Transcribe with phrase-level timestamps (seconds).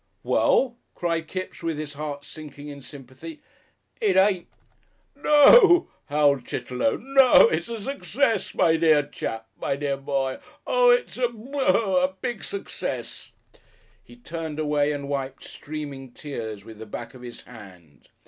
[0.23, 3.39] "Well?" cried Kipps, with his heart sinking in sympathy,
[4.01, 4.47] "it ain't"
[5.15, 7.47] "No," howled Chitterlow; "no.
[7.49, 8.55] It's a success!
[8.55, 9.45] My dear chap!
[9.61, 10.39] my dear boy!
[10.65, 10.89] oh!
[10.89, 11.97] it's a bu boo hoo!
[11.97, 13.31] a big success!"
[14.03, 18.09] He turned away and wiped streaming tears with the back of his hand.